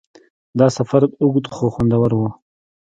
دا 0.59 0.67
سفر 0.77 1.01
اوږد 1.23 1.45
خو 1.55 1.65
خوندور 1.73 2.11
و. 2.17 2.21